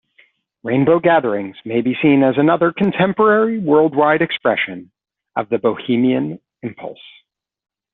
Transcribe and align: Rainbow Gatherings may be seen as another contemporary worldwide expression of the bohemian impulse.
Rainbow 0.63 0.99
Gatherings 0.99 1.55
may 1.63 1.81
be 1.81 1.95
seen 2.01 2.23
as 2.23 2.35
another 2.35 2.71
contemporary 2.73 3.59
worldwide 3.59 4.23
expression 4.23 4.89
of 5.35 5.47
the 5.49 5.59
bohemian 5.59 6.39
impulse. 6.63 6.97